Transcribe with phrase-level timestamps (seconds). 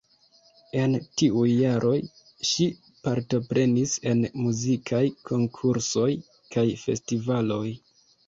[0.83, 1.97] En tiuj jaroj
[2.51, 2.65] ŝi
[3.09, 6.09] partoprenis en muzikaj konkursoj
[6.57, 7.63] kaj festivaloj.